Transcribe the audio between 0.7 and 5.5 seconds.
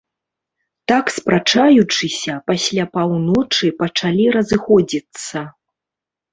Так спрачаючыся, пасля паўночы пачалі разыходзіцца.